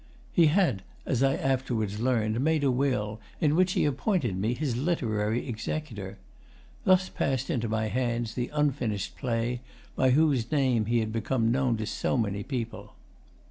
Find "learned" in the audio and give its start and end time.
1.99-2.39